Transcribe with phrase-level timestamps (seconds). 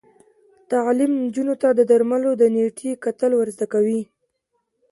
[0.71, 4.01] تعلیم نجونو ته د درملو د نیټې کتل ور زده کوي.